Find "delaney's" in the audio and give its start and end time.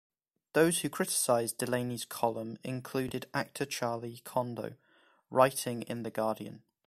1.59-2.05